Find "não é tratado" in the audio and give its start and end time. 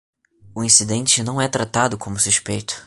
1.21-1.95